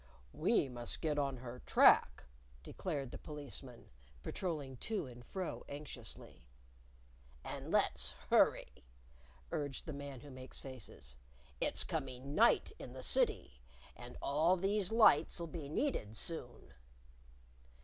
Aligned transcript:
"We 0.33 0.67
must 0.67 0.99
get 0.99 1.19
on 1.19 1.37
her 1.37 1.59
track!" 1.67 2.23
declared 2.63 3.11
the 3.11 3.19
Policeman, 3.19 3.91
patroling 4.23 4.77
to 4.77 5.05
and 5.05 5.23
fro 5.23 5.63
anxiously. 5.69 6.43
"And 7.45 7.69
let's 7.69 8.09
hurry," 8.31 8.83
urged 9.51 9.85
the 9.85 9.93
Man 9.93 10.19
Who 10.21 10.31
Makes 10.31 10.57
Faces. 10.59 11.17
"It's 11.59 11.83
coming 11.83 12.33
night 12.33 12.71
in 12.79 12.93
the 12.93 13.03
City. 13.03 13.61
And 13.95 14.17
all 14.23 14.57
these 14.57 14.91
lights'll 14.91 15.45
be 15.45 15.69
needed 15.69 16.17
soon." 16.17 16.73